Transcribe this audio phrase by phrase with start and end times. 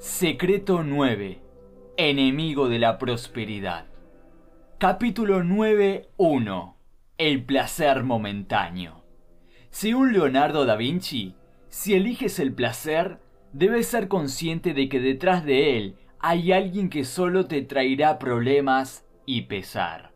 [0.00, 1.42] Secreto 9.
[1.98, 3.84] Enemigo de la prosperidad.
[4.78, 6.74] Capítulo 9.1.
[7.18, 9.04] El placer momentáneo.
[9.68, 11.34] Según Leonardo da Vinci,
[11.68, 13.20] si eliges el placer,
[13.52, 19.04] debes ser consciente de que detrás de él hay alguien que solo te traerá problemas
[19.26, 20.14] y pesar.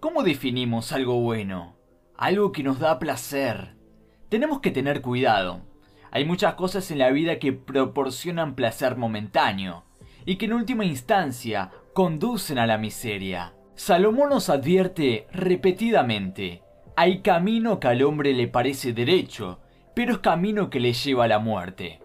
[0.00, 1.76] ¿Cómo definimos algo bueno?
[2.16, 3.76] Algo que nos da placer.
[4.30, 5.60] Tenemos que tener cuidado.
[6.10, 9.84] Hay muchas cosas en la vida que proporcionan placer momentáneo
[10.24, 13.54] y que en última instancia conducen a la miseria.
[13.74, 16.62] Salomón nos advierte repetidamente,
[17.00, 19.60] hay camino que al hombre le parece derecho,
[19.94, 22.00] pero es camino que le lleva a la muerte.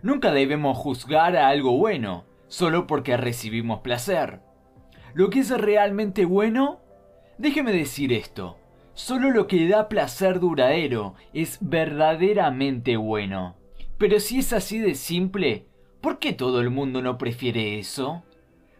[0.00, 4.40] Nunca debemos juzgar a algo bueno solo porque recibimos placer.
[5.12, 6.80] Lo que es realmente bueno,
[7.36, 8.58] déjeme decir esto,
[8.96, 13.54] Solo lo que da placer duradero es verdaderamente bueno.
[13.98, 15.66] Pero si es así de simple,
[16.00, 18.24] ¿por qué todo el mundo no prefiere eso?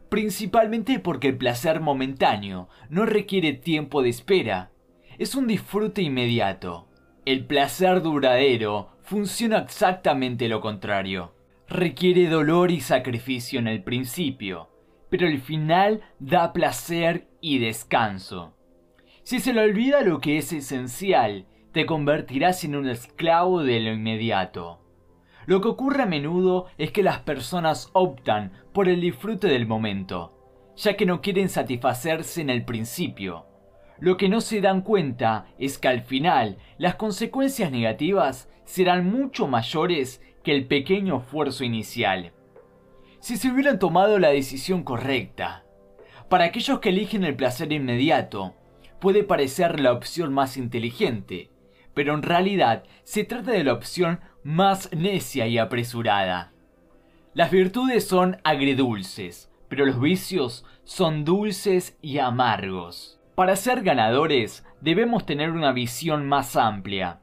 [0.08, 4.70] Principalmente porque el placer momentáneo no requiere tiempo de espera.
[5.18, 6.88] Es un disfrute inmediato.
[7.26, 11.34] El placer duradero funciona exactamente lo contrario.
[11.68, 14.70] Requiere dolor y sacrificio en el principio,
[15.10, 18.55] pero al final da placer y descanso.
[19.26, 23.92] Si se le olvida lo que es esencial, te convertirás en un esclavo de lo
[23.92, 24.78] inmediato.
[25.46, 30.72] Lo que ocurre a menudo es que las personas optan por el disfrute del momento,
[30.76, 33.46] ya que no quieren satisfacerse en el principio.
[33.98, 39.48] Lo que no se dan cuenta es que al final las consecuencias negativas serán mucho
[39.48, 42.30] mayores que el pequeño esfuerzo inicial.
[43.18, 45.64] Si se hubieran tomado la decisión correcta,
[46.28, 48.54] para aquellos que eligen el placer inmediato,
[49.06, 51.52] puede parecer la opción más inteligente,
[51.94, 56.52] pero en realidad se trata de la opción más necia y apresurada.
[57.32, 63.20] Las virtudes son agridulces, pero los vicios son dulces y amargos.
[63.36, 67.20] Para ser ganadores debemos tener una visión más amplia.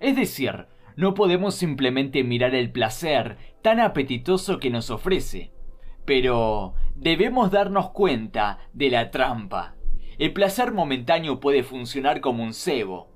[0.00, 5.52] Es decir, no podemos simplemente mirar el placer tan apetitoso que nos ofrece,
[6.06, 9.75] pero debemos darnos cuenta de la trampa.
[10.18, 13.08] El placer momentáneo puede funcionar como un cebo.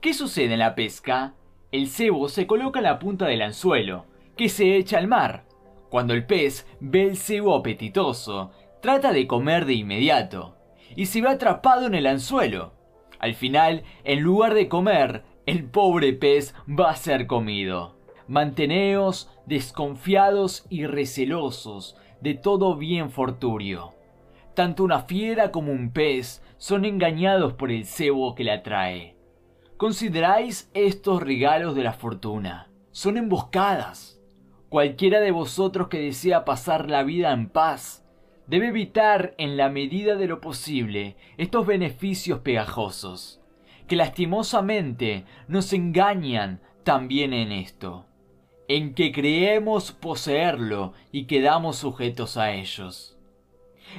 [0.00, 1.34] ¿Qué sucede en la pesca?
[1.70, 5.44] El cebo se coloca en la punta del anzuelo, que se echa al mar.
[5.88, 8.50] Cuando el pez ve el cebo apetitoso,
[8.82, 10.56] trata de comer de inmediato,
[10.96, 12.72] y se ve atrapado en el anzuelo.
[13.20, 17.96] Al final, en lugar de comer, el pobre pez va a ser comido.
[18.26, 23.97] Manteneos desconfiados y recelosos de todo bien forturio.
[24.58, 29.14] Tanto una fiera como un pez son engañados por el cebo que le atrae.
[29.76, 32.68] Consideráis estos regalos de la fortuna.
[32.90, 34.20] Son emboscadas.
[34.68, 38.04] Cualquiera de vosotros que desea pasar la vida en paz
[38.48, 43.40] debe evitar en la medida de lo posible estos beneficios pegajosos,
[43.86, 48.06] que lastimosamente nos engañan también en esto,
[48.66, 53.17] en que creemos poseerlo y quedamos sujetos a ellos.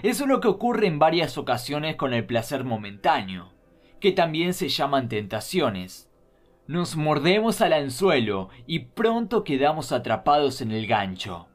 [0.04, 3.52] Eso es lo que ocurre en varias ocasiones con el placer momentáneo,
[4.00, 6.10] que también se llaman tentaciones.
[6.68, 11.48] Nos mordemos al anzuelo y pronto quedamos atrapados en el gancho.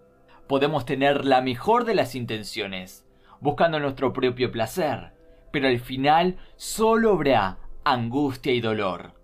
[0.49, 3.07] Podemos tener la mejor de las intenciones,
[3.41, 5.13] buscando nuestro propio placer,
[5.53, 9.15] pero al final solo habrá angustia y dolor.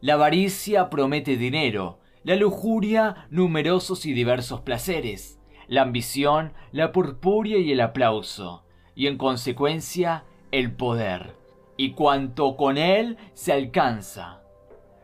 [0.00, 5.40] La avaricia promete dinero, la lujuria numerosos y diversos placeres,
[5.72, 8.62] la ambición, la purpuria y el aplauso,
[8.94, 11.34] y en consecuencia el poder,
[11.78, 14.42] y cuanto con él se alcanza.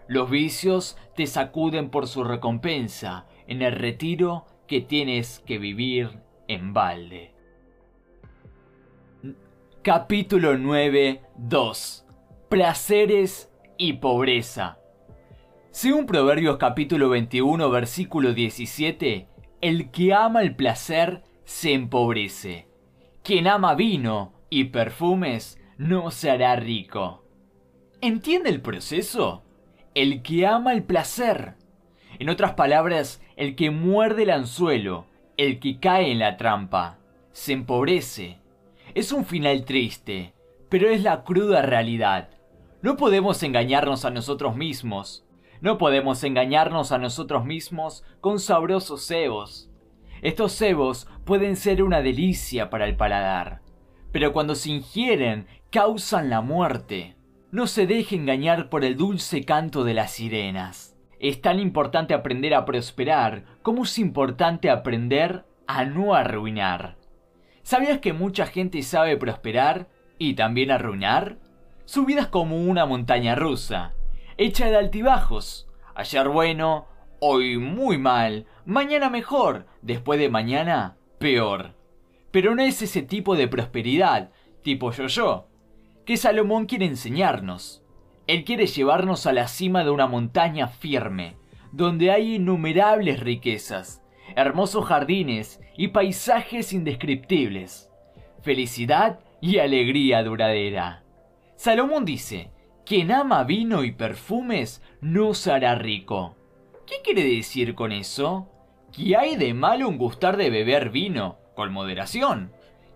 [0.09, 6.75] Los vicios te sacuden por su recompensa en el retiro que tienes que vivir en
[6.75, 7.33] balde.
[9.81, 12.07] Capítulo 9 2
[12.51, 14.79] Placeres y pobreza.
[15.71, 19.29] Según Proverbios capítulo 21 versículo 17,
[19.61, 22.69] el que ama el placer se empobrece.
[23.23, 27.25] Quien ama vino y perfumes no se hará rico.
[28.01, 29.43] ¿Entiende el proceso?
[29.95, 31.55] El que ama el placer.
[32.19, 35.07] En otras palabras, el que muerde el anzuelo,
[35.37, 36.99] el que cae en la trampa,
[37.33, 38.39] se empobrece.
[38.95, 40.35] Es un final triste,
[40.69, 42.31] pero es la cruda realidad.
[42.83, 45.25] No podemos engañarnos a nosotros mismos.
[45.61, 49.71] No podemos engañarnos a nosotros mismos con sabrosos cebos.
[50.23, 53.61] Estos cebos pueden ser una delicia para el paladar,
[54.13, 57.17] pero cuando se ingieren causan la muerte.
[57.51, 60.97] No se deje engañar por el dulce canto de las sirenas.
[61.19, 66.97] Es tan importante aprender a prosperar como es importante aprender a no arruinar.
[67.63, 69.89] ¿Sabías que mucha gente sabe prosperar
[70.19, 71.39] y también arruinar?
[71.85, 73.95] Su vida es como una montaña rusa,
[74.39, 75.69] hecha de altibajos.
[75.95, 76.87] Ayer bueno,
[77.19, 81.75] hoy muy mal, mañana mejor, después de mañana peor.
[82.31, 84.31] Pero no es ese tipo de prosperidad,
[84.63, 85.49] tipo yo-yo,
[86.07, 87.83] que Salomón quiere enseñarnos.
[88.29, 91.37] Él quiere llevarnos a la cima de una montaña firme,
[91.73, 94.03] donde hay innumerables riquezas,
[94.37, 97.91] hermosos jardines y paisajes indescriptibles,
[98.43, 101.03] felicidad y alegría duradera.
[101.57, 102.53] Salomón dice,
[102.89, 106.39] quien ama vino y perfumes no se hará rico.
[106.87, 108.49] ¿Qué quiere decir con eso?
[108.93, 112.51] ¿Qué hay de malo en gustar de beber vino, con moderación?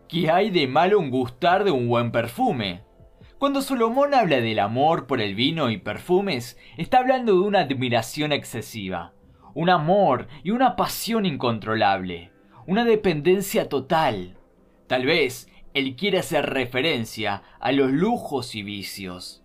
[0.08, 2.80] ¿Qué hay de malo en gustar de un buen perfume?
[3.36, 8.32] Cuando Salomón habla del amor por el vino y perfumes, está hablando de una admiración
[8.32, 9.12] excesiva,
[9.52, 12.32] un amor y una pasión incontrolable,
[12.66, 14.38] una dependencia total.
[14.86, 19.41] Tal vez él quiere hacer referencia a los lujos y vicios.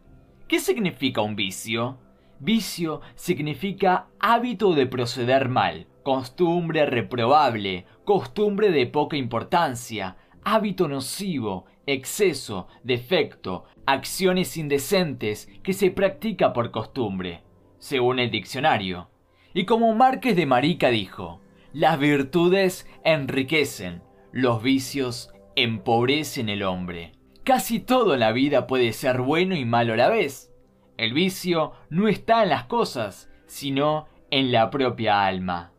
[0.48, 1.98] ¿Qué significa un vicio?
[2.40, 10.16] Vicio significa hábito de proceder mal, costumbre reprobable, costumbre de poca importancia,
[10.46, 17.44] hábito nocivo, exceso, defecto, acciones indecentes que se practica por costumbre,
[17.78, 19.10] según el diccionario.
[19.54, 21.42] Y como Márquez de Marica dijo,
[21.74, 24.02] las virtudes enriquecen,
[24.32, 27.17] los vicios empobrecen el hombre.
[27.48, 30.52] Casi todo en la vida puede ser bueno y malo a la vez.
[30.98, 35.72] El vicio no está en las cosas, sino en la propia alma.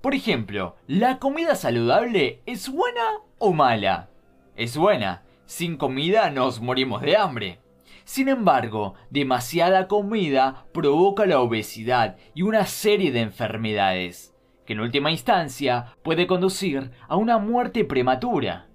[0.00, 4.10] Por ejemplo, ¿la comida saludable es buena o mala?
[4.56, 5.22] Es buena.
[5.46, 7.60] Sin comida nos morimos de hambre.
[8.02, 14.34] Sin embargo, demasiada comida provoca la obesidad y una serie de enfermedades,
[14.66, 18.67] que en última instancia puede conducir a una muerte prematura.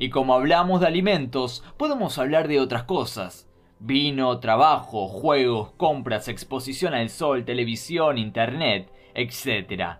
[0.00, 3.50] Y como hablamos de alimentos, podemos hablar de otras cosas.
[3.80, 9.98] Vino, trabajo, juegos, compras, exposición al sol, televisión, internet, etc.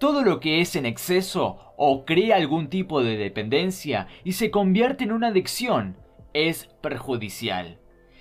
[0.00, 5.04] Todo lo que es en exceso o crea algún tipo de dependencia y se convierte
[5.04, 5.98] en una adicción
[6.32, 7.78] es perjudicial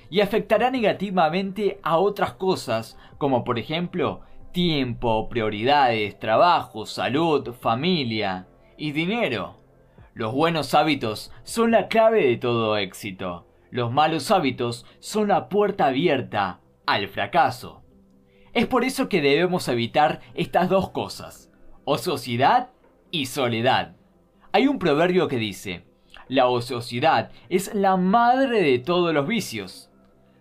[0.09, 8.45] y afectará negativamente a otras cosas, como por ejemplo tiempo, prioridades, trabajo, salud, familia
[8.77, 9.62] y dinero.
[10.15, 13.47] Los buenos hábitos son la clave de todo éxito.
[13.71, 17.81] Los malos hábitos son la puerta abierta al fracaso.
[18.53, 21.51] Es por eso que debemos evitar estas dos cosas,
[21.83, 22.69] ociosidad
[23.09, 23.95] y soledad.
[24.51, 25.87] Hay un proverbio que dice,
[26.27, 29.89] la ociosidad es la madre de todos los vicios.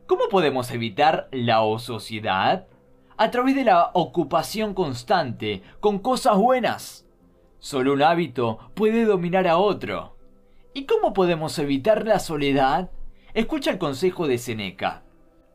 [0.07, 2.67] ¿Cómo podemos evitar la ociosidad?
[3.17, 7.07] A través de la ocupación constante con cosas buenas.
[7.63, 10.17] Solo un hábito puede dominar a otro.
[10.75, 12.91] ¿Y cómo podemos evitar la soledad?
[13.35, 15.05] Escucha el consejo de Seneca.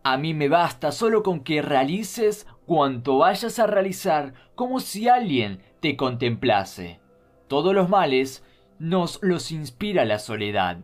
[0.04, 5.62] A mí me basta solo con que realices cuanto vayas a realizar como si alguien
[5.82, 7.02] te contemplase.
[7.50, 8.42] Todos los males
[8.80, 10.78] nos los inspira la soledad.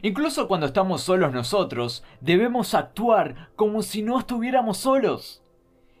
[0.00, 5.42] Incluso cuando estamos solos nosotros, debemos actuar como si no estuviéramos solos.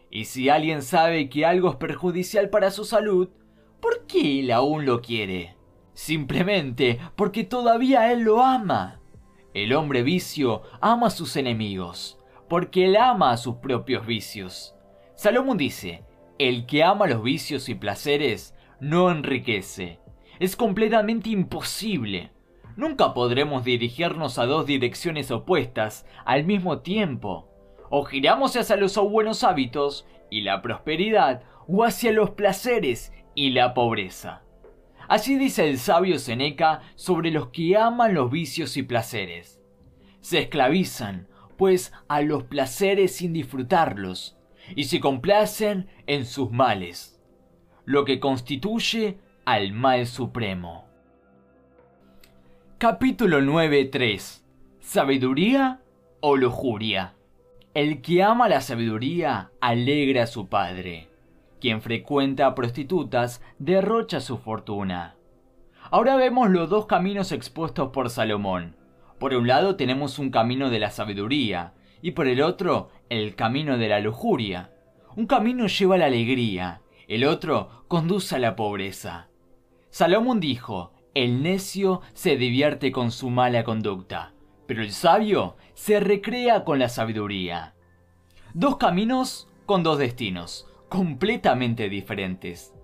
[0.08, 3.28] Y si alguien sabe que algo es perjudicial para su salud,
[3.82, 5.56] ¿por qué él aún lo quiere?
[5.92, 9.00] Simplemente porque todavía él lo ama.
[9.52, 14.74] El hombre vicio ama a sus enemigos, porque él ama a sus propios vicios.
[15.14, 16.04] Salomón dice,
[16.38, 20.00] el que ama los vicios y placeres no enriquece.
[20.38, 22.30] Es completamente imposible.
[22.76, 27.48] Nunca podremos dirigirnos a dos direcciones opuestas al mismo tiempo.
[27.90, 33.74] O giramos hacia los buenos hábitos y la prosperidad, o hacia los placeres y la
[33.74, 34.42] pobreza.
[35.08, 39.60] Así dice el sabio Seneca sobre los que aman los vicios y placeres.
[40.20, 44.38] Se esclavizan, pues, a los placeres sin disfrutarlos,
[44.74, 47.20] y se complacen en sus males,
[47.84, 50.86] lo que constituye al mal supremo.
[52.78, 54.42] Capítulo 9.3
[54.80, 55.80] ¿Sabiduría
[56.20, 57.14] o lujuria?
[57.74, 61.11] El que ama la sabiduría alegra a su padre.
[61.62, 65.14] Quien frecuenta prostitutas derrocha su fortuna.
[65.92, 68.74] Ahora vemos los dos caminos expuestos por Salomón.
[69.20, 73.78] Por un lado tenemos un camino de la sabiduría y por el otro el camino
[73.78, 74.72] de la lujuria.
[75.14, 79.28] Un camino lleva a la alegría, el otro conduce a la pobreza.
[79.88, 84.32] Salomón dijo, el necio se divierte con su mala conducta,
[84.66, 87.76] pero el sabio se recrea con la sabiduría.
[88.52, 92.74] Dos caminos con dos destinos, completamente diferentes.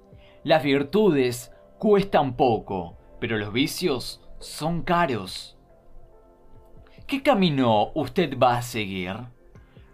[0.42, 5.58] Las virtudes cuestan poco, pero los vicios son caros.
[7.06, 9.12] ¿Qué camino usted va a seguir?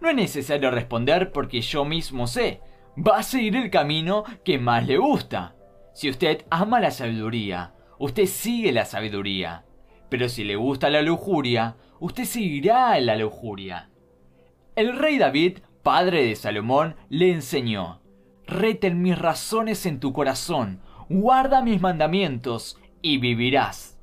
[0.00, 2.60] No es necesario responder porque yo mismo sé.
[2.96, 5.56] Va a seguir el camino que más le gusta.
[5.92, 9.64] Si usted ama la sabiduría, usted sigue la sabiduría.
[10.08, 13.90] Pero si le gusta la lujuria, usted seguirá la lujuria.
[14.76, 18.03] El rey David, padre de Salomón, le enseñó,
[18.46, 23.98] Reten mis razones en tu corazón, guarda mis mandamientos y vivirás.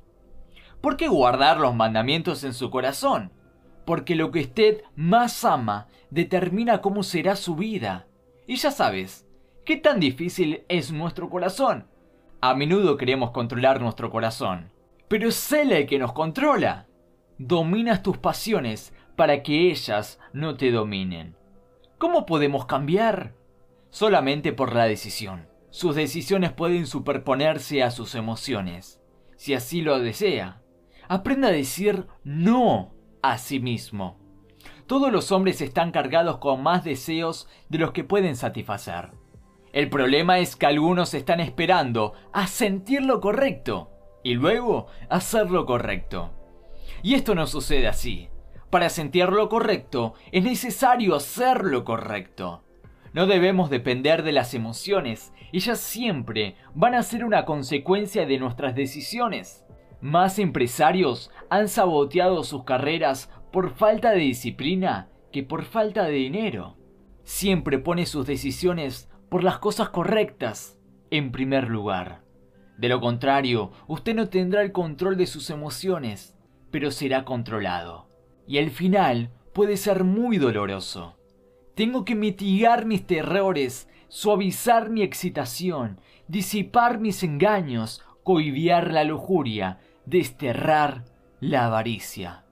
[0.80, 3.30] ¿Por qué guardar los mandamientos en su corazón?
[3.84, 8.06] Porque lo que usted más ama determina cómo será su vida.
[8.46, 9.26] Y ya sabes,
[9.64, 11.86] ¿qué tan difícil es nuestro corazón?
[12.40, 14.72] A menudo queremos controlar nuestro corazón,
[15.06, 16.88] pero es él el que nos controla.
[17.38, 21.36] Dominas tus pasiones para que ellas no te dominen.
[21.98, 23.34] ¿Cómo podemos cambiar?
[23.92, 25.48] Solamente por la decisión.
[25.68, 29.02] Sus decisiones pueden superponerse a sus emociones,
[29.36, 30.62] si así lo desea.
[31.08, 34.18] Aprenda a decir no a sí mismo.
[34.86, 39.10] Todos los hombres están cargados con más deseos de los que pueden satisfacer.
[39.74, 43.90] El problema es que algunos están esperando a sentir lo correcto
[44.24, 46.32] y luego hacer lo correcto.
[47.02, 48.30] Y esto no sucede así.
[48.70, 52.64] Para sentir lo correcto es necesario hacer lo correcto.
[53.12, 58.74] No debemos depender de las emociones, ellas siempre van a ser una consecuencia de nuestras
[58.74, 59.64] decisiones.
[60.00, 66.76] Más empresarios han saboteado sus carreras por falta de disciplina que por falta de dinero.
[67.22, 70.78] Siempre pone sus decisiones por las cosas correctas
[71.10, 72.22] en primer lugar.
[72.78, 76.36] De lo contrario, usted no tendrá el control de sus emociones,
[76.70, 78.08] pero será controlado.
[78.46, 81.16] Y el final puede ser muy doloroso.
[81.74, 91.04] Tengo que mitigar mis terrores, suavizar mi excitación, disipar mis engaños, cohibiar la lujuria, desterrar
[91.40, 92.44] la avaricia.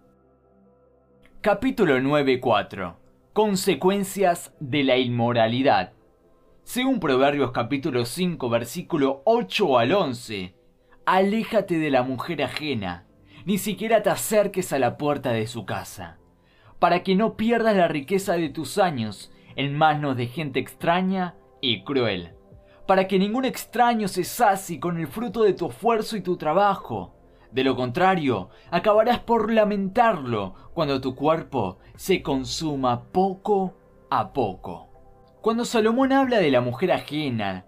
[1.42, 2.94] Capítulo 9.4
[3.34, 5.92] Consecuencias de la inmoralidad.
[6.64, 10.54] Según Proverbios capítulo 5 versículo 8 al 11,
[11.04, 13.06] aléjate de la mujer ajena,
[13.44, 16.19] ni siquiera te acerques a la puerta de su casa,
[16.80, 21.84] para que no pierdas la riqueza de tus años en manos de gente extraña y
[21.84, 22.34] cruel,
[22.86, 27.14] para que ningún extraño se sacie con el fruto de tu esfuerzo y tu trabajo,
[27.52, 33.76] de lo contrario, acabarás por lamentarlo cuando tu cuerpo se consuma poco
[34.08, 34.88] a poco.
[35.40, 37.66] Cuando Salomón habla de la mujer ajena,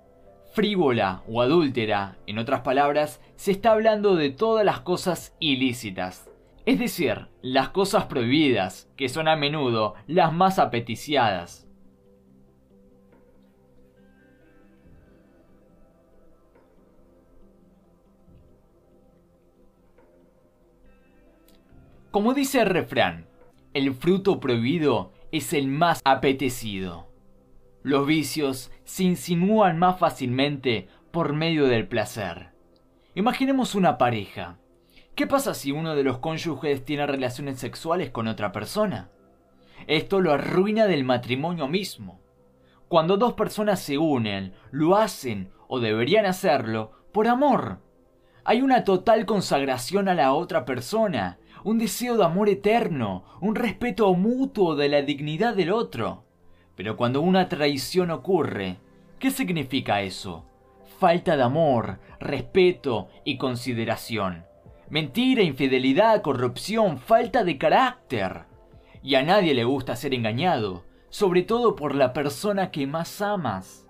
[0.52, 6.31] frívola o adúltera, en otras palabras, se está hablando de todas las cosas ilícitas.
[6.64, 11.66] Es decir, las cosas prohibidas, que son a menudo las más apeticiadas.
[22.12, 23.26] Como dice el refrán,
[23.72, 27.08] el fruto prohibido es el más apetecido.
[27.82, 32.50] Los vicios se insinúan más fácilmente por medio del placer.
[33.14, 34.58] Imaginemos una pareja.
[35.14, 39.10] ¿Qué pasa si uno de los cónyuges tiene relaciones sexuales con otra persona?
[39.86, 42.20] Esto lo arruina del matrimonio mismo.
[42.88, 47.80] Cuando dos personas se unen, lo hacen o deberían hacerlo por amor.
[48.44, 54.12] Hay una total consagración a la otra persona un deseo de amor eterno, un respeto
[54.14, 56.24] mutuo de la dignidad del otro.
[56.74, 58.78] Pero cuando una traición ocurre,
[59.18, 60.44] ¿qué significa eso?
[60.98, 64.44] Falta de amor, respeto y consideración.
[64.92, 68.42] Mentira, infidelidad, corrupción, falta de carácter.
[69.02, 73.88] Y a nadie le gusta ser engañado, sobre todo por la persona que más amas.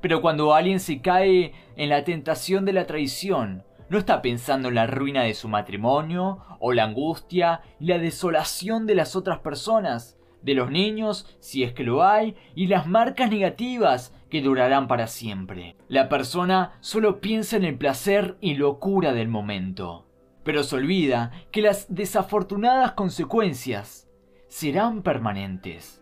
[0.00, 4.74] Pero cuando alguien se cae en la tentación de la traición, no está pensando en
[4.74, 10.18] la ruina de su matrimonio, o la angustia y la desolación de las otras personas,
[10.42, 15.06] de los niños, si es que lo hay, y las marcas negativas que durarán para
[15.06, 15.76] siempre.
[15.86, 20.08] La persona solo piensa en el placer y locura del momento,
[20.44, 24.08] pero se olvida que las desafortunadas consecuencias
[24.48, 26.00] serán permanentes.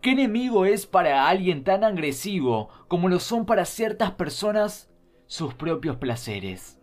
[0.00, 4.90] ¿Qué enemigo es para alguien tan agresivo como lo son para ciertas personas
[5.26, 6.80] sus propios placeres?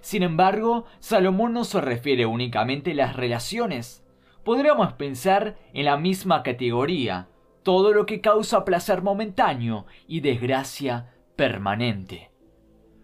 [0.00, 4.06] Sin embargo, Salomón no se refiere únicamente a las relaciones.
[4.44, 7.28] Podríamos pensar en la misma categoría,
[7.62, 12.30] todo lo que causa placer momentáneo y desgracia permanente.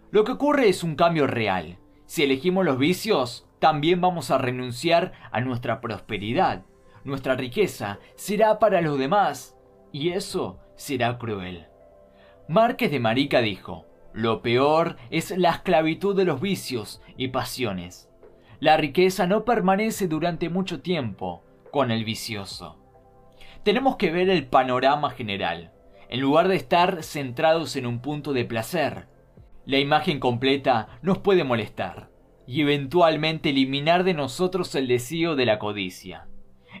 [0.09, 1.77] Lo que ocurre es un cambio real.
[2.05, 6.63] Si elegimos los vicios, también vamos a renunciar a nuestra prosperidad.
[7.03, 9.57] Nuestra riqueza será para los demás,
[9.91, 11.67] y eso será cruel.
[12.47, 18.09] Márquez de Marica dijo, Lo peor es la esclavitud de los vicios y pasiones.
[18.59, 22.79] La riqueza no permanece durante mucho tiempo con el vicioso.
[23.63, 25.71] Tenemos que ver el panorama general,
[26.09, 29.07] en lugar de estar centrados en un punto de placer.
[29.65, 32.09] La imagen completa nos puede molestar
[32.45, 36.27] y eventualmente eliminar de nosotros el deseo de la codicia.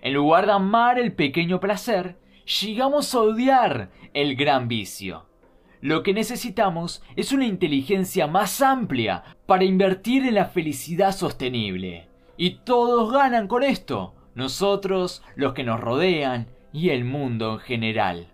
[0.01, 2.17] En lugar de amar el pequeño placer,
[2.61, 5.27] llegamos a odiar el gran vicio.
[5.79, 12.09] Lo que necesitamos es una inteligencia más amplia para invertir en la felicidad sostenible.
[12.35, 18.32] Y todos ganan con esto, nosotros, los que nos rodean y el mundo en general.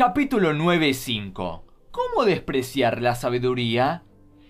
[0.00, 4.02] Capítulo 9.5 ¿Cómo despreciar la sabiduría?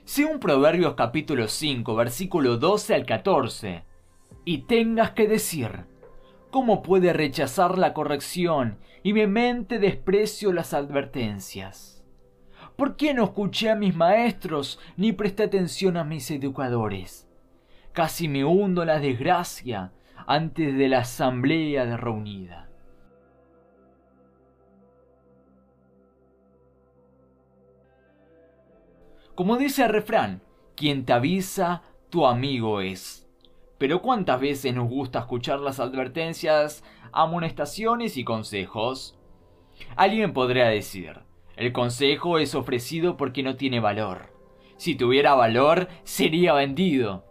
[0.05, 3.83] Según Proverbios capítulo 5, versículo 12 al 14.
[4.45, 5.87] Y tengas que decir,
[6.53, 12.05] ¿cómo puede rechazar la corrección y mi mente desprecio las advertencias?
[12.77, 17.29] ¿Por qué no escuché a mis maestros ni presté atención a mis educadores?
[17.93, 19.93] Casi me hundo la desgracia
[20.29, 22.70] antes de la asamblea de reunida.
[29.41, 30.43] Como dice el refrán,
[30.77, 33.27] quien te avisa, tu amigo es.
[33.79, 39.19] Pero ¿cuántas veces nos gusta escuchar las advertencias, amonestaciones y consejos?
[39.97, 41.21] Alguien podría decir,
[41.57, 44.31] el consejo es ofrecido porque no tiene valor.
[44.77, 47.25] Si tuviera valor, sería vendido.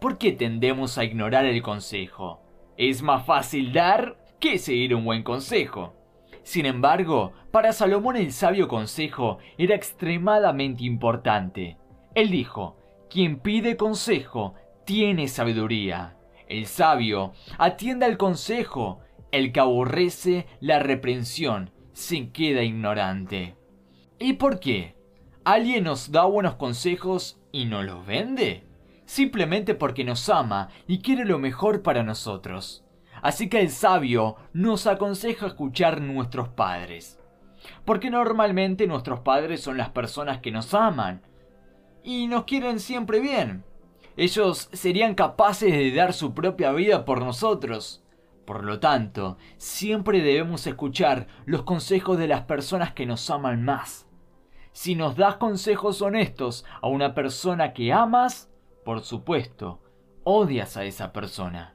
[0.00, 2.42] ¿Por qué tendemos a ignorar el consejo?
[2.76, 5.93] Es más fácil dar que seguir un buen consejo.
[6.44, 11.78] Sin embargo, para Salomón el sabio consejo era extremadamente importante.
[12.14, 12.76] Él dijo,
[13.10, 16.16] quien pide consejo tiene sabiduría.
[16.46, 19.00] El sabio atiende al consejo,
[19.32, 23.56] el que aborrece la reprensión se queda ignorante.
[24.18, 24.96] ¿Y por qué?
[25.44, 28.66] ¿Alguien nos da buenos consejos y no los vende?
[29.06, 32.83] Simplemente porque nos ama y quiere lo mejor para nosotros.
[33.24, 37.18] Así que el sabio nos aconseja escuchar nuestros padres.
[37.86, 41.22] Porque normalmente nuestros padres son las personas que nos aman
[42.02, 43.64] y nos quieren siempre bien.
[44.18, 48.04] Ellos serían capaces de dar su propia vida por nosotros.
[48.44, 54.06] Por lo tanto, siempre debemos escuchar los consejos de las personas que nos aman más.
[54.72, 58.50] Si nos das consejos honestos a una persona que amas,
[58.84, 59.80] por supuesto,
[60.24, 61.73] odias a esa persona.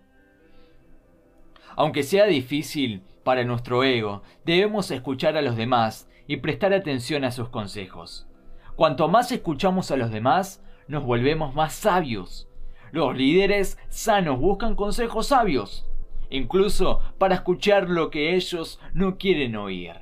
[1.79, 7.31] Aunque sea difícil para nuestro ego, debemos escuchar a los demás y prestar atención a
[7.31, 8.27] sus consejos.
[8.75, 12.49] Cuanto más escuchamos a los demás, nos volvemos más sabios.
[12.91, 15.89] Los líderes sanos buscan consejos sabios,
[16.29, 19.93] incluso para escuchar lo que ellos no quieren oír.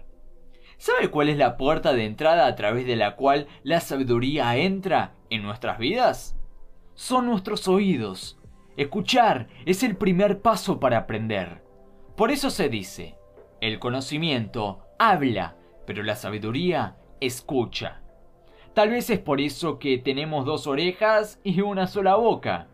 [0.80, 5.13] ¿Sabe cuál es la puerta de entrada a través de la cual la sabiduría entra
[5.30, 6.36] en nuestras vidas?
[6.96, 8.40] Son nuestros oídos.
[8.78, 11.66] Escuchar es el primer paso para aprender.
[12.17, 13.15] Por eso se dice,
[13.62, 18.01] el conocimiento habla, pero la sabiduría escucha.
[18.73, 22.69] Tal vez es por eso que tenemos dos orejas y una sola boca.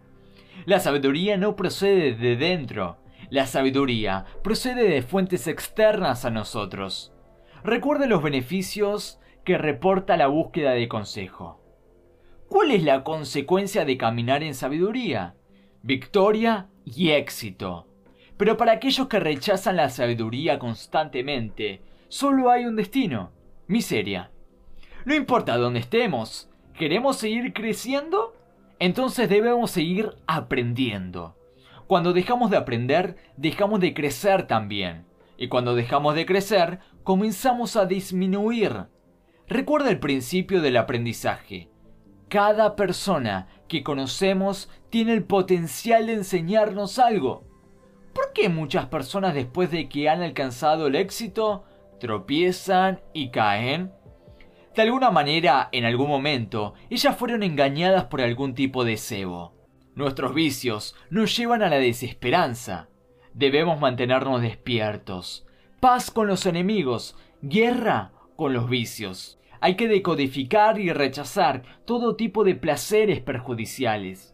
[0.66, 7.12] La sabiduría no procede de dentro, la sabiduría procede de fuentes externas a nosotros.
[7.66, 11.60] Recuerde los beneficios que reporta la búsqueda de consejo.
[12.48, 15.36] ¿Cuál es la consecuencia de caminar en sabiduría?
[15.82, 17.93] Victoria y éxito.
[18.38, 23.32] Pero para aquellos que rechazan la sabiduría constantemente, solo hay un destino,
[23.68, 24.32] miseria.
[25.06, 28.36] No importa dónde estemos, ¿queremos seguir creciendo?
[28.80, 31.36] Entonces debemos seguir aprendiendo.
[31.88, 35.06] Cuando dejamos de aprender, dejamos de crecer también.
[35.38, 38.88] Y cuando dejamos de crecer, comenzamos a disminuir.
[39.48, 41.70] Recuerda el principio del aprendizaje.
[42.30, 47.44] Cada persona que conocemos tiene el potencial de enseñarnos algo.
[48.14, 51.66] ¿Por qué muchas personas después de que han alcanzado el éxito
[52.00, 53.92] tropiezan y caen?
[54.76, 59.54] De alguna manera, en algún momento, ellas fueron engañadas por algún tipo de cebo.
[59.96, 62.88] Nuestros vicios nos llevan a la desesperanza.
[63.34, 65.46] Debemos mantenernos despiertos.
[65.80, 69.40] Paz con los enemigos, guerra con los vicios.
[69.60, 74.33] Hay que decodificar y rechazar todo tipo de placeres perjudiciales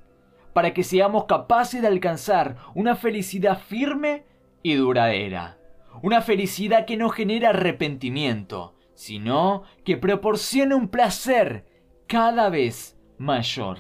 [0.59, 4.25] para que seamos capaces de alcanzar una felicidad firme
[4.61, 5.57] y duradera.
[6.03, 11.65] Una felicidad que no genera arrepentimiento, sino que proporciona un placer
[12.07, 13.77] cada vez mayor.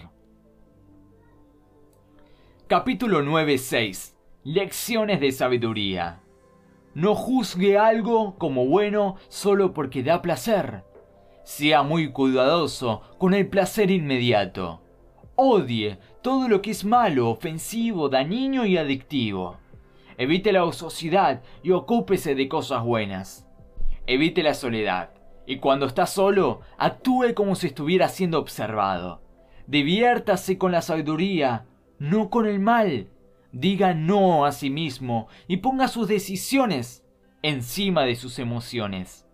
[2.67, 4.15] Capítulo 9.6
[4.45, 6.21] Lecciones de sabiduría
[6.93, 10.85] No juzgue algo como bueno solo porque da placer.
[11.43, 14.79] Sea muy cuidadoso con el placer inmediato.
[15.41, 19.57] Odie todo lo que es malo, ofensivo, dañino y adictivo.
[20.17, 23.47] Evite la ociosidad y ocúpese de cosas buenas.
[24.05, 25.11] Evite la soledad.
[25.45, 29.21] Y cuando está solo, actúe como si estuviera siendo observado.
[29.65, 31.65] Diviértase con la sabiduría,
[31.99, 33.07] no con el mal.
[33.51, 37.03] Diga no a sí mismo y ponga sus decisiones
[37.41, 39.25] encima de sus emociones.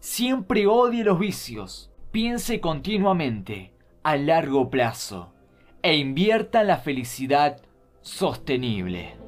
[0.00, 1.92] Siempre odie los vicios.
[2.10, 5.34] Piense continuamente a largo plazo
[5.82, 7.60] e invierta en la felicidad
[8.02, 9.19] sostenible.